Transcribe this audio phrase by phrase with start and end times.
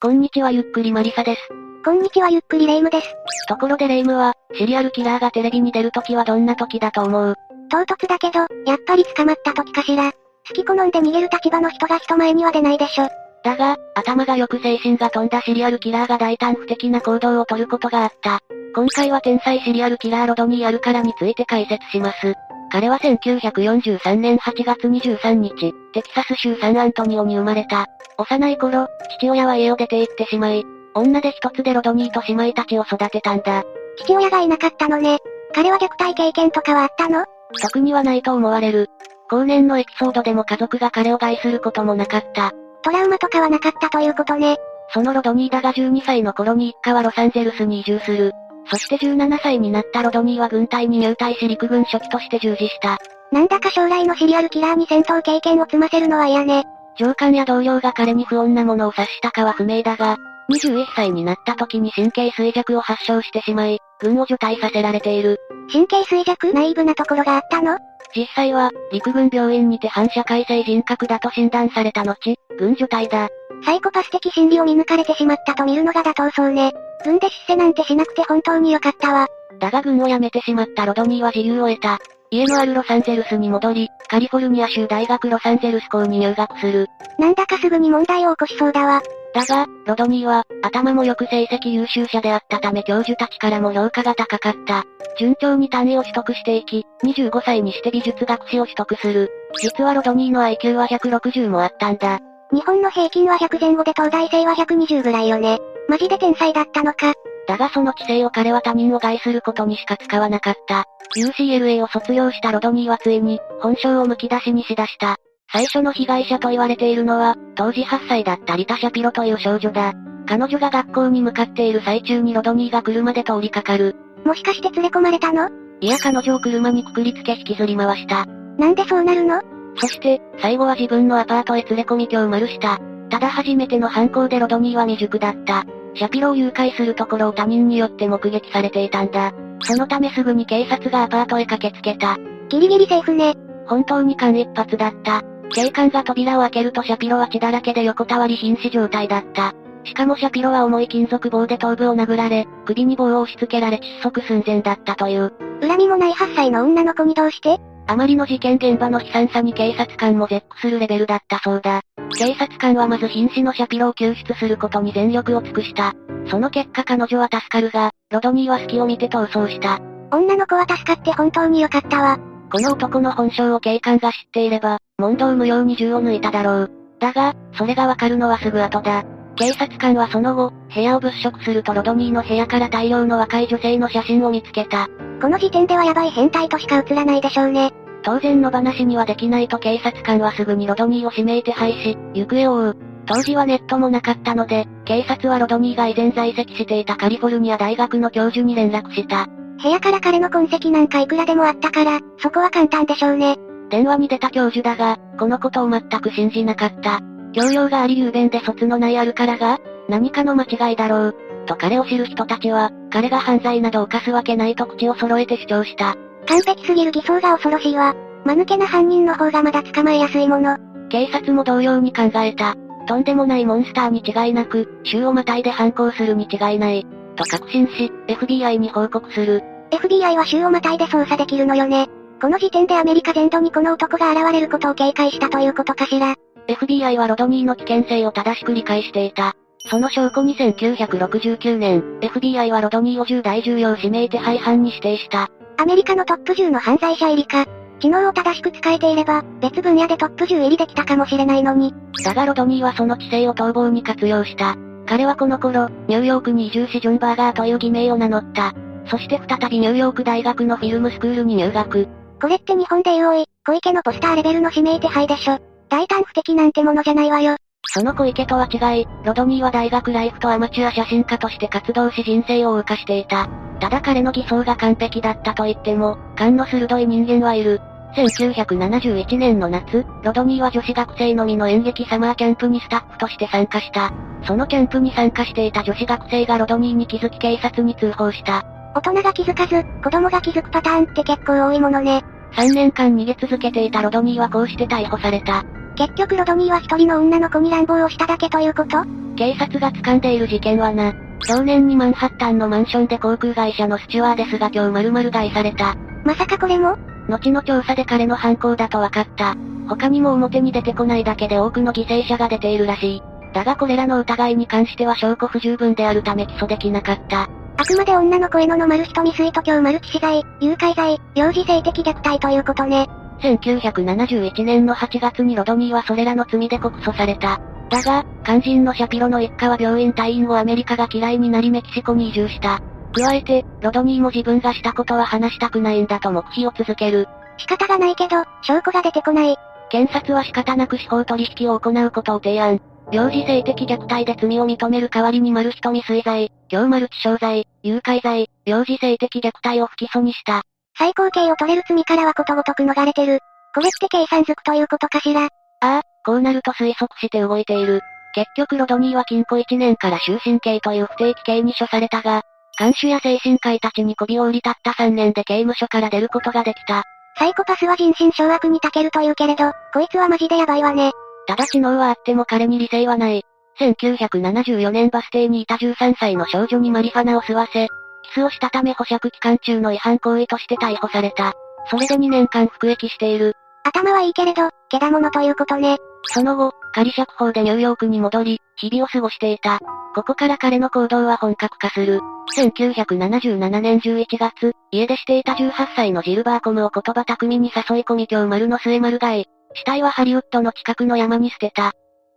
[0.00, 1.40] こんにちはゆっくりマリサです。
[1.84, 3.08] こんにちはゆっくりレ夢ムです。
[3.48, 7.34] ところでレ夢ムは、シリアルキラーがテレビに出るときはどんな時だと思う？
[7.68, 10.12] 唐突だけど、やっぱり捕まった時かしら。
[10.12, 13.08] 好き好んで逃げる立場の人が人前には出ないでしょ。
[13.42, 18.38] だが、頭がよく精神が飛んだシリアルキラーが大胆不敵な行動をとることがあった。
[18.76, 22.34] 今回は天才シリアルキラーロドニー・アルカラについて解説します。
[22.70, 27.86] 彼は1943年8月23日、テキサス州サンアントニオに生まれた。
[28.18, 28.88] 幼い頃、
[29.18, 30.64] 父親は家を出て行ってしまい、
[30.94, 33.62] 女で一つでロドニーと姉妹たちを育てたんだ。
[33.98, 35.18] 父親がいなかったのね。
[35.54, 37.24] 彼は虐待経験とかはあったの？
[37.62, 38.88] 特にはないと思われる。
[39.30, 42.52] 後年のエピソードでも家族が彼を害することもなかった。
[42.82, 44.56] トラウマとかはなかったということね。
[44.92, 48.32] そのロドニーだが12歳の頃に一家はロサンゼルスに移住する。
[48.70, 52.98] そして17歳になったロドニーは軍隊に入隊し陸軍初期として従事した。
[53.30, 56.64] なんだか将来のシリアルキラーに戦闘経験を積ませるのは嫌ね。
[56.98, 60.16] 上官や同僚が彼に不穏なものを察したかは不明だが、
[60.50, 65.38] 21歳になった時に神経衰弱を発症してしまい、軍を除隊させられている。
[65.70, 66.52] 神経衰弱？
[66.52, 67.78] ナイーブなところがあったの？
[68.16, 72.16] 実際は、陸軍病院にて反社会性人格だと診断された後、
[72.58, 73.28] 軍除隊だ。
[73.64, 76.72] サイコパス的心理を見抜かれてしまったと見るのが妥当そうね。
[77.04, 79.26] 軍で出世なんてしなくて本当に良かったわ。
[79.58, 81.98] だが軍を辞めてしまったロドニーは自由を得た。
[82.30, 86.86] 家のあるロサンゼルスに戻り、カリフォルニア州大学ロサンゼルス校に入学する。
[87.18, 89.02] なんだかすぐに問題を起こしそうだわ。
[89.34, 94.84] だが、ロドニーは、頭も良く成績優秀者であったため教授たちからも評価が高かった。
[95.18, 99.30] 順調に単位を取得していき、25歳にして美術学士を取得する。
[99.60, 102.18] 実はロドニーの IQ は160もあったんだ。
[102.52, 105.58] 日本の平均は100前後で東大生は120ぐらいよね。
[105.88, 107.12] マジで天才だったのか。
[107.48, 110.84] だがその知性を彼は他人を害することにしか使わなかった。
[111.16, 115.16] UCLA を卒業したロドニーはついに、本性を剥き出しにしだした。
[115.50, 119.94] 最初の被害者と言われているのは、当時8歳だったリタ・シャピロという少女だ。
[120.26, 123.96] 彼女が学校に向かっている最中にロドニーが車で通りかかる。
[124.26, 125.48] もしかして連れ込まれたの？
[125.80, 128.26] いや彼女を車にくくりつけ引きずり回した。
[128.58, 129.40] なんでそうなるの？
[129.76, 132.78] そして、最後は自分のアパートへ連れ込み今日丸した。
[133.08, 135.64] ただ初めての犯行でロドニーは未熟だった。
[135.94, 139.32] シャピロを誘拐するところを他人によって目撃されていたんだ。
[139.62, 142.16] そのためすぐに警察がアパートへ駆けつけた。
[142.48, 143.34] ギリギリセーフね。
[143.66, 145.22] 本当に間一髪だった。
[145.50, 149.54] 警官が扉を開けるとシャピロは血だらけで横たわり瀕死状態だった。
[149.84, 155.32] しかもシャピロは重い金属棒で頭部を殴られ、首に棒を押し付けられ窒息寸前だったという。
[155.60, 157.58] 恨みもない8歳の女の子にどうして？
[157.90, 161.80] あまりの事件現場の悲惨さに警察官も絶句するレベルだったそうだ。
[162.18, 165.94] 警察官はまず瀕死のシャピロを救出することに全力を尽くした。
[166.30, 169.80] その結果彼女は助かるが、ロドニーは隙を見て逃走した。
[170.12, 172.18] 女の子は助かって本当に良かったわ。
[172.52, 176.70] この男の本性を警官が知っていれば、問答無用に銃を抜いただろう。
[177.00, 179.04] だが、それがわかるのはすぐ後だ。
[179.38, 184.88] 警察官はその後、部屋を物色するとロドニーの部屋から大量の若い女性の写真を見つけた。
[185.22, 187.72] この時点ではヤバい変態としか映らないでしょうね。
[188.02, 192.76] 当然の話にはできないと警察官はすぐにロドニーを指名手配し、行方を追う。
[193.06, 199.28] 当時はネットもなかったので、警察はロドニーが以前在籍していたカリフォルニア大学の教授に連絡した。
[199.62, 203.36] 部屋から彼の痕跡なんかいくらでもあったから、そこは簡単でしょうね。
[203.70, 207.00] 電話に出た教授だが、このことを全く信じなかった。
[207.38, 211.16] 教養があり雄弁で卒のないあるからが、何かの間違いだろう。
[211.46, 215.96] と彼を知る人たちは、彼が犯罪など犯すわけないと口を揃えて主張した。
[216.26, 217.94] 完璧すぎる偽装が恐ろしいわ。
[218.24, 220.58] 間抜けな犯人の方がまだ捕まえやすいもの。
[220.88, 222.56] 警察も同様に考えた。
[222.88, 226.86] とんでもないモンスターに違いなく、州をまたいで反抗するに違いない。
[227.16, 229.44] と確信し、FBI に報告する。
[229.70, 231.88] FBI は州をまたいで捜査できるのよね。
[232.20, 236.16] この時点でアメリカ全土にこの男が現れることを警戒したということかしら。
[236.48, 239.34] FBI はロドニーの危険性を正しく理解していた。
[239.70, 245.28] その証拠に1969年、FBI はロドニーを重大重要指名手配犯に指定した。
[245.58, 247.44] アメリカのトップ10の犯罪者入りか。
[247.80, 251.74] 知能を正しく使えていれば、別分野でトップ10入りできたかもしれないのに。
[252.02, 254.56] だがロドニーはその知性を逃亡に活用した。
[254.86, 258.54] 彼はこの頃、ニューヨークに移住しジョン・バーガーという偽名を名乗った。
[258.86, 261.88] そして再びニューヨーク大学のフィルムスクールに入学。
[262.20, 265.47] これって日本でいうおい、小池のポスターレベルの指名手配でしょ。
[265.68, 267.36] 大胆不敵なんてものじゃないわよ。
[267.66, 273.28] その小池とは違い、ロドニーは大学ライフとアマチュア写真家として活動し人生を謳歌していた。
[273.60, 277.60] ただ彼の偽装が完璧だったと言っても、勘の鋭い人間はいる。
[277.96, 283.92] 1971年の夏、ロドニーは女子学生のみの演劇サマーキャンプにスタッフとして参加した。
[284.24, 288.44] そのキャンプに参加していた女子学生がロドニーに気づき警察に通報した。
[288.74, 292.04] 大人が気づかず、子供が気づくパターンって結構多いものね。
[292.32, 295.44] 3年間逃げ続けていたロドニーはこうして逮捕された。
[295.78, 298.84] 結局ロドニーは一人の女の子に乱暴をしただけということ？
[299.14, 300.92] 警察が掴んでいる事件はな。
[301.28, 305.76] 同年にマンハッタンのマンションで航空会社のスチュワーデスが今日丸々害された。
[306.04, 306.76] まさかこれも？
[307.08, 309.36] 後の調査で彼の犯行だと分かった。
[309.68, 313.02] 他にも表に出てこないだけで多くの犠牲者が出ているらしい。
[313.32, 317.28] だがこれらの疑いに関しては証拠不十分であるため起訴できなかった。
[317.56, 322.88] あくまで女の声のの丸人未遂と今日丸致死罪、誘拐罪、幼児性的虐待ということね。
[323.20, 327.40] 1971年の8月にロドニーはそれらの罪で告訴された。
[327.68, 332.60] だが、肝心のシャピロの一家は病院退院後アメリカが嫌いになりメキシコに移住した。
[332.92, 337.08] 加えて、ロドニーも自分がしたことは話したくないんだと黙秘を続ける。
[337.36, 339.36] 仕方がないけど、証拠が出てこない。
[339.70, 342.60] 検察は仕方なく司法取引を行うことを提案。
[342.90, 350.42] 幼児性的虐待で罪を認める代わりに丸人未遂罪、強丸致傷罪、誘拐罪、幼児性的虐待を不起訴にした。
[350.78, 353.18] 最高刑を取れる罪からはことごとく逃れてる。
[353.52, 355.28] これって計算づくということかしらあ
[355.60, 357.80] あ、こうなると推測して動いている。
[358.14, 362.22] 結局ロドニーは禁錮1年から終身刑という不定期刑に処されたが、
[362.56, 366.84] 看守や精神科医たちに媚びを売り立った3年で刑務所から出ることができた。
[367.18, 370.92] サイコパスは人心掌握に長けるというけれど、こいつはマジでヤバいわね。
[371.26, 373.24] ただ知能はあっても彼に理性はない。
[373.60, 377.68] 1974年バス停にいた13歳の少女にマリファナを吸わせ、
[378.08, 381.34] キスをしたため保釈期間中の違反行為として逮捕された。
[381.70, 383.34] それで2年間服役している。
[383.64, 385.76] 頭はいいけれど、けだものということね。
[386.04, 389.58] その後、仮釈放でニューヨークに戻り、日々を過ごしていた。
[389.94, 392.00] ここから彼の行動は本格化する。
[392.36, 399.24] 1977年11月、家出していた18歳のジルバーコムを言葉巧みに誘い込み今日丸の末丸買い。
[399.54, 401.72] 死体はハリウッドの近くの山に捨てた。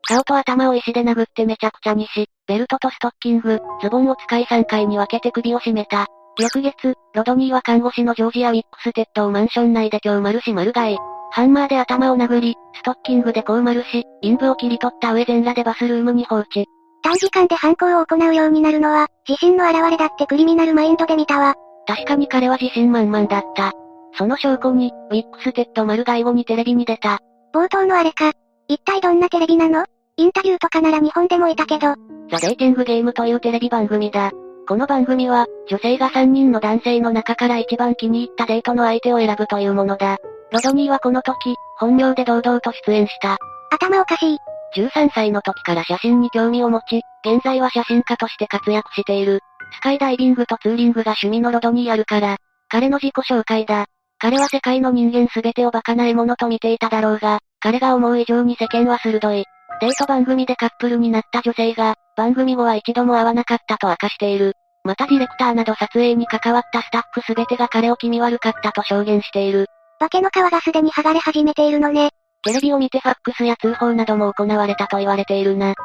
[0.07, 6.07] 顔と頭を石で殴ってめちゃくちゃにし、ベルトとストッキング、ズボンを使い3回に分けて首を絞めた。
[6.39, 10.97] 翌月、ロドニーは看護師のジョージア・ウィックステッドをマンション内で今日丸し丸買い。
[11.33, 16.65] ハンマーで頭を殴り、ストッキングで絞丸し、陰部を切り取った上全裸でバスルームに放置。
[17.03, 21.55] 短時間で犯行を行うようになるのは、自信の表れだってクリミナルマインドで見たわ。
[21.87, 23.71] 確かに彼は自信満々だった。
[24.17, 27.19] その証拠に、ウィックステッド丸害後にテレビに出た。
[27.53, 28.31] 冒頭のあれか。
[28.71, 29.83] 一体どんなテレビなの？
[30.15, 31.93] インタビューとかなら日本でもいたけど。
[32.29, 34.31] ザ・デイティングゲームというテレビ番組だ。
[34.65, 40.19] この番組は、女性が3人の男性の中から一番気に入ったデートの相手を選ぶというものだ。
[40.53, 43.37] ロドニーはこの時、本名で堂々と出演した。
[43.71, 44.37] 頭おかしい。
[44.77, 49.41] 13歳の時から写真に興味を持ち、現在は写真家として活躍している。
[49.73, 52.37] スカイダイビングとツーリングが趣味のロドニーあるから、
[52.69, 53.87] 彼の自己紹介だ。
[54.17, 59.45] 彼は世界の人間すべてをバカな獲物と見ていただろうが、彼が思う以上に世間は鋭い。
[59.79, 64.53] デート番組でカップルになった女性が、番組後は一度も会わなかったと明かしている。
[64.83, 69.67] またディレクターなど撮影に関わったスタッフすべてが彼を気味悪かったと証言している。
[69.99, 72.09] 化けの皮がすでに剥がれ始めているのね。
[72.43, 75.75] テレビを見てファックスや通報なども行われたと言われているな。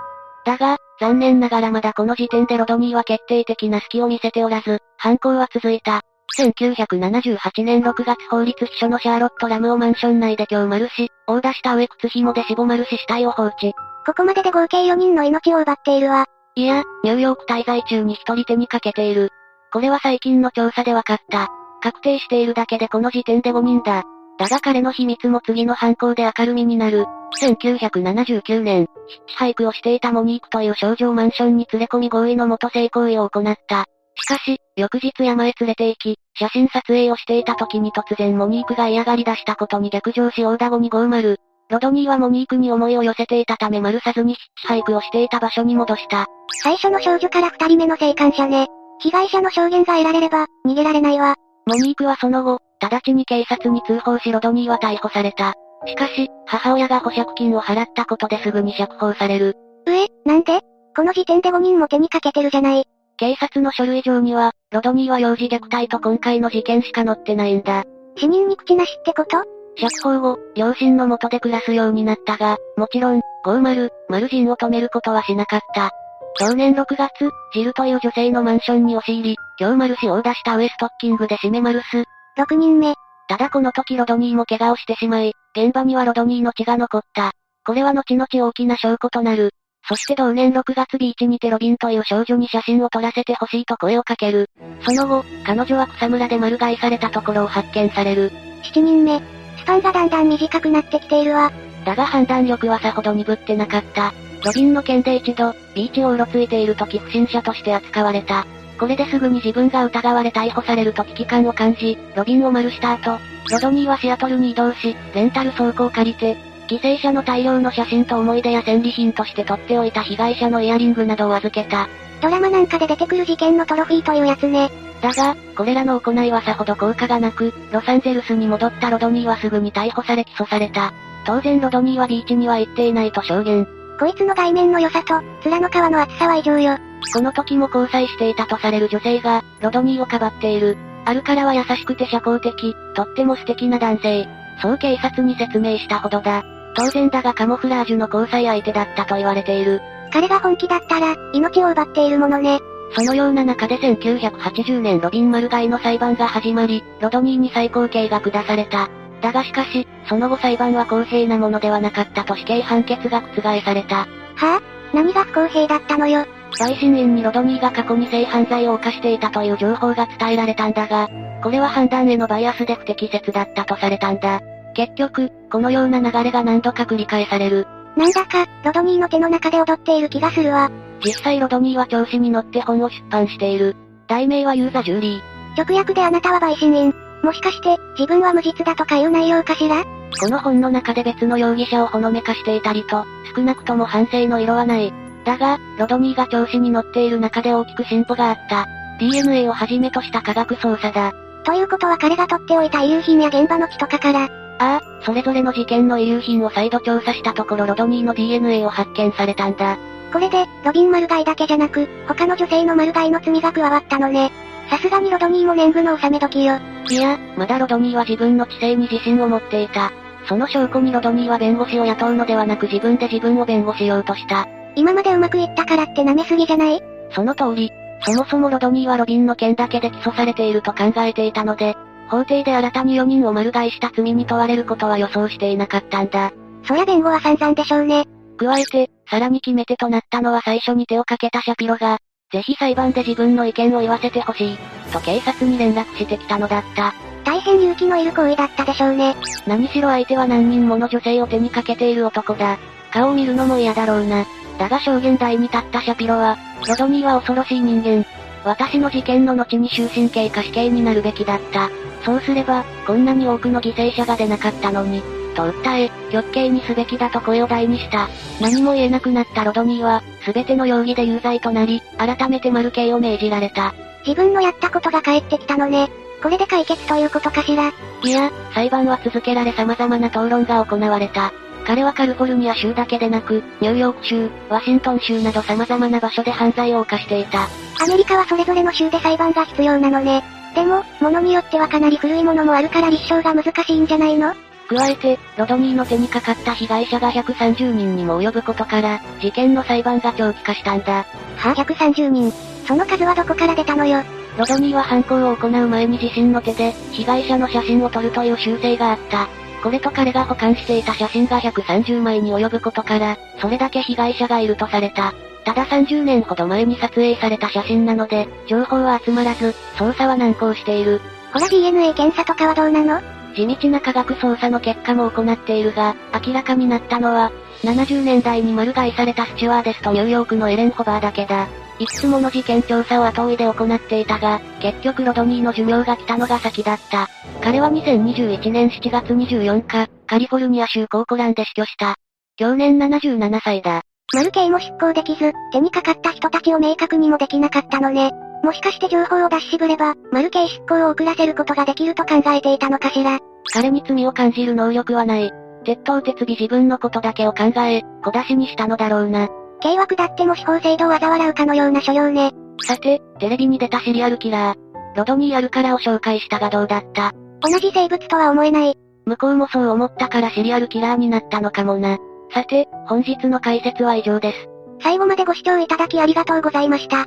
[0.47, 6.01] だが、残念ながらまだこの時点でロドニーは決定的な隙を見せておらず、犯行は続いた。
[6.39, 13.73] 1978年6月法律秘書のシャーロット・ラムをマンション内で今日丸し、殴打した上靴紐で死亡丸し死体を放置。
[14.07, 16.27] ここまでで合計4人の命を奪っているわ。
[16.55, 19.31] いや、ニューヨーク滞在中に一人手にかけている。
[19.73, 21.49] これは最近の調査で分かった。
[21.83, 24.05] 確定しているだけでこの時点で5人だ。
[24.39, 27.07] だが彼の秘密も次の犯行で明るみになる。
[27.41, 33.87] 1979年、ヒッチハイクをしていたモニークという少女をマンションに連れ込み合意の元性行為を行った。
[34.17, 41.37] しかし、翌日山へ連れて行き、写真撮影をしていた時に突然モニークが嫌がり出したことに逆上し大田後に50。
[41.69, 46.27] ロドニーはモニークに思いを寄せていたため丸さずにヒッチハイクをしていた場所に戻した。
[46.63, 48.67] 最初の少女から二人目の生還者ね。
[49.01, 51.35] 被害者の証言が得られれば、逃げられないわ。
[51.67, 55.55] モニークはその後、直ちに警察に通報しロドニーは逮捕された。
[55.87, 59.55] しかし、母親が保釈金を払ったことですぐに釈放される。
[59.87, 60.61] え、なんで？
[60.97, 62.85] この時点で5人も手にかけてるじゃない。
[63.19, 67.85] 警察の書類上には、ロドニーは幼児虐待と今回の事件しか載ってないんだ。
[68.17, 69.43] 死人に口なしってこと？
[69.79, 75.91] 釈放後、両親の元で暮らすようになったが、もちろん、50、丸人を止めることはしなかった。
[76.39, 82.05] 去年6月、ジルという女性のマンションに押し入り、今日マル氏を出したウエストッキングで締めマルス。
[82.39, 82.95] 6人目。
[83.29, 87.33] ただこの時ロドニーも怪我をしてしまい、現場にはロドニーの血が残った。
[87.65, 89.53] これは後々大きな証拠となる。
[89.89, 94.51] そして同年6月ビーチにてロビンという少女に写真を撮らせてほしいと声をかける。
[94.85, 98.33] その後、彼女は草むらで丸買いされたところを発見される。
[98.65, 99.21] 7人目。
[99.59, 101.53] スパンがだんだん短くなってきているわ。
[101.85, 104.13] だが判断力はさほど鈍ってなかった。
[104.45, 108.45] ロビンの件で一度、ビーチをうろついている時不審者として扱われた。
[108.81, 113.19] これですぐに自分が疑われ逮捕されると危機感を感じ、ロビンを丸した後、
[113.51, 116.37] ロドニーはシアトルに移動し、レンタル倉庫を借りて、
[116.67, 121.89] 犠牲者の大量の写真と思い出や戦利品として取っておいた被害者のイヤリングなどを預けた。
[122.21, 124.71] ドラマなんかで出てくる事件のトロフィーというやつね。
[125.01, 130.93] だが、これらの行いはさほど効果がなく、ロサンゼルスに戻ったロドニーはすぐに逮捕され起訴された。
[131.27, 133.67] 当然ロドニーはビーチには行っていないと証言。
[133.99, 136.79] こいつの外面の良さと、面の皮の厚さは異常よ。
[137.13, 140.77] この時も交際していたとされる女性が、ロドニーをかばっている。
[141.05, 144.29] あるからは優しくて社交的、とっても素敵な男性。
[144.61, 146.45] そう警察に説明したほどだ。
[146.77, 149.81] 当然だがカモフラージュの交際相手だったと言われている。
[150.13, 152.61] 彼が本気だったら、命を奪っているものね。
[152.95, 158.91] そのような中で1980年ロビン・マルガイの裁判が始まり、ロドニーに最高刑が下された。
[159.23, 163.97] だがしかし、その後裁判は公平なものではなかったと死刑判決が覆された。
[163.97, 166.27] はぁ、あ、何が不公平だったのよ。
[166.59, 171.09] 陪審員にロドニーが過去に性犯罪を犯していたという情報が伝えられたんだが、
[171.43, 174.41] これは判断へのバイアスで不適切だったとされたんだ。
[174.77, 177.67] 結局、このような流れが何度か繰り返される。
[177.97, 180.71] なんだか、ロドニーの手の中で踊っている気がするわ。
[181.03, 183.75] 実際ロドニーは調子に乗って本を出版している。
[184.07, 185.63] 題名はユーザ・ジューリー。
[185.65, 186.95] 直訳であなたは陪審員。
[187.23, 189.83] もしかして、自分は無実だとかいう内容かしら？
[190.21, 194.93] この本の中で別の容疑者をほのめかしていたりと、少なくとも反省の色はない。
[195.25, 198.67] だが、ロドニーが調子に乗っている中で大きく進歩があった。
[199.01, 201.15] DNA をはじめとした科学捜査だ。
[201.45, 204.29] ということは彼が取っておいた遺留品や現場の木とかから、
[204.59, 209.79] ああ、それぞれの事件の遺留品を再度調査したところロドニーの DNA を発見されたんだ。
[210.13, 214.31] これで、ロビン・マルガイだけじゃなく、他の女性のマルガイの罪が加わったのね。
[214.71, 216.59] さすがにロドニーも年貢の納め時よ。
[216.89, 219.93] いや、まだロドニーは自分の知性に自信を持っていた。
[220.29, 224.49] その証拠にロドニーは弁護士を雇うのではなく自分で自分を弁護しようとした。
[224.75, 226.83] 今までうまくいったからって舐めすぎじゃない？
[227.13, 227.71] その通り。
[228.05, 231.77] そもそもロドニーはロビンの件だけで起訴されていると考えていたので、
[232.09, 236.33] 法廷で新たに4人を丸買いした罪に問われることは予想していなかったんだ。
[236.65, 238.05] そりゃ弁護は散々でしょうね。
[238.39, 241.99] 加えて、さらに決め手となったのは最初に手をかけたシャピロが、
[242.33, 244.59] ぜひ裁判で自分の意見を言わせてほしい、
[244.93, 246.93] と警察に連絡してきたのだった。
[247.25, 249.17] 大変勇気のいる行為だったでしょうね。
[249.47, 252.59] 何しろ相手は何人もの女性を手にかけている男だ。
[252.93, 254.25] 顔を見るのも嫌だろうな。
[254.59, 256.37] だが証言台に立ったシャピロは、
[256.69, 258.05] ロドニーは恐ろしい人間。
[258.45, 261.69] 私の事件の後に終身刑か死刑になるべきだった。
[262.07, 265.03] そうすれば、こんなに多くの犠牲者が出なかったのに、
[265.35, 268.09] と訴え、極刑にすべきだと声を大にした。
[268.41, 273.75] 何も言えなくなったロドニーは、すべての容疑で有罪となり、改めて丸刑を命じられた。
[274.07, 275.91] 自分のやったことが返ってきたのね。
[276.23, 277.73] これで解決ということかしら。
[278.05, 281.33] いや、裁判は続けられ様々な討論が行われた。
[281.67, 287.49] 彼はカリフォルニア州だけでなく、ニューヨーク州、ワシントン州など様々な場所で犯罪を犯していた。
[287.83, 290.36] アメリカはそれぞれの州で裁判が必要なのね。
[290.57, 294.35] でも、物によってはかなり古いものもあるから立証が難しいんじゃないの？
[294.69, 301.05] 加えて、ロドニーの手にかかった被害者が130人にも及ぶことから、事件の裁判が長期化したんだ。
[301.05, 302.33] はぁ、あ、130人？
[302.67, 304.03] その数はどこから出たのよ？
[304.39, 309.29] ロドニーは犯行を行う前に自身の手で、被害者の写真を撮るという習性があった。
[309.63, 315.13] これと彼が保管していた写真が130枚に及ぶことから、それだけ被害者がいるとされた。
[315.47, 321.01] ただ30年ほど前に撮影された写真なので、情報は集まらず、捜査は難航している。
[321.33, 323.01] ほら DNA 検査とかはどうなの？
[323.37, 325.95] 地道な科学捜査の結果も行っているが、
[326.27, 327.31] 明らかになったのは、
[327.63, 331.47] 70年代に丸買いされたスチュワーデスとニューヨークのエレン・ホバーだけだ。
[331.79, 337.07] いくつもの事件調査を後追いで行っていたが、結局ロドニーの寿命が来たのが先だった。
[337.41, 341.95] 彼は2021年7月24日、カリフォルニア州コーコランで死去した。
[342.37, 343.83] 去年77歳だ。
[344.15, 348.13] マルケイも執行できず、手にかかった人たちを明確にもできなかったのね。
[348.45, 353.19] もしかして情報を出し渋れば、マルケイ執行を遅らせることができると考えていたのかしら。
[353.53, 355.33] 彼に罪を感じる能力はない。
[355.65, 359.29] 鉄頭鉄尾自分のことだけを考え、小出しにしたのだろうな。
[359.61, 362.33] 計枠だっても司法制度を嘲笑うかのような所要ね。
[362.63, 364.59] さて、テレビに出たシリアルキラー。
[364.95, 368.79] ロドニー・アルカラを紹介したがどうだった同じ生物とは思えない。
[369.05, 371.99] 向こうもそう思ったからシリアルキラーになったのかもな。
[372.33, 374.49] さて、本日の解説は以上です。
[374.83, 377.07] 最後までご視聴いただきありがとうございました。